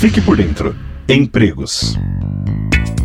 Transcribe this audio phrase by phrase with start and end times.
[0.00, 0.74] Fique por dentro.
[1.06, 1.94] Empregos.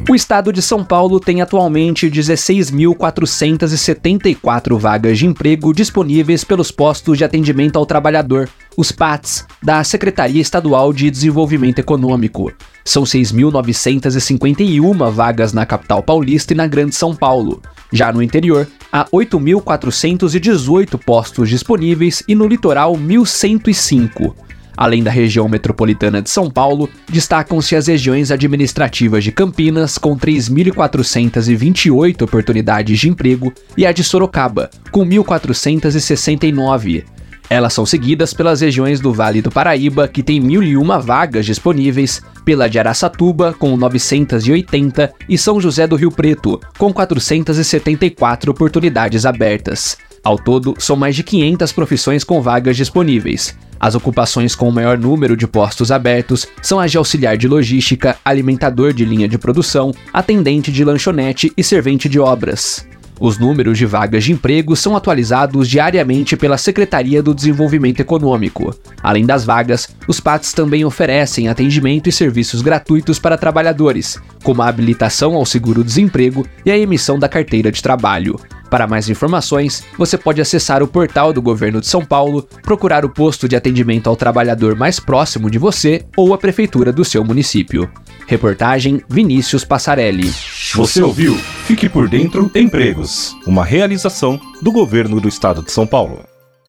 [0.09, 7.25] O estado de São Paulo tem atualmente 16.474 vagas de emprego disponíveis pelos postos de
[7.25, 8.47] atendimento ao trabalhador,
[8.77, 12.49] os PATs, da Secretaria Estadual de Desenvolvimento Econômico.
[12.85, 17.61] São 6.951 vagas na capital paulista e na Grande São Paulo.
[17.91, 24.44] Já no interior, há 8.418 postos disponíveis e no litoral 1.105.
[24.77, 32.23] Além da região metropolitana de São Paulo, destacam-se as regiões administrativas de Campinas, com 3.428
[32.23, 37.03] oportunidades de emprego, e a de Sorocaba, com 1.469.
[37.49, 42.67] Elas são seguidas pelas regiões do Vale do Paraíba, que tem 1.001 vagas disponíveis, pela
[42.67, 49.97] de Araçatuba, com 980, e São José do Rio Preto, com 474 oportunidades abertas.
[50.23, 53.55] Ao todo, são mais de 500 profissões com vagas disponíveis.
[53.79, 58.17] As ocupações com o maior número de postos abertos são as de auxiliar de logística,
[58.23, 62.87] alimentador de linha de produção, atendente de lanchonete e servente de obras.
[63.19, 68.75] Os números de vagas de emprego são atualizados diariamente pela Secretaria do Desenvolvimento Econômico.
[69.01, 74.67] Além das vagas, os PATs também oferecem atendimento e serviços gratuitos para trabalhadores, como a
[74.67, 78.37] habilitação ao seguro-desemprego e a emissão da carteira de trabalho.
[78.69, 83.09] Para mais informações, você pode acessar o portal do Governo de São Paulo, procurar o
[83.09, 87.89] posto de atendimento ao trabalhador mais próximo de você ou a prefeitura do seu município.
[88.27, 90.33] Reportagem Vinícius Passarelli.
[90.73, 91.35] Você ouviu?
[91.65, 96.34] Fique por dentro Empregos, uma realização do Governo do Estado de São Paulo.